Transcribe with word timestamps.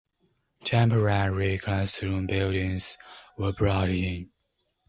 Temporary 0.63 1.59
classroom 1.59 2.25
buildings 2.25 2.97
were 3.37 3.53
brought 3.53 3.89
in. 3.89 4.31